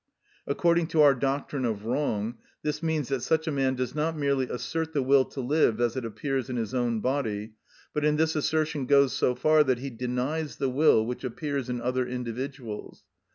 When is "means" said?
2.81-3.09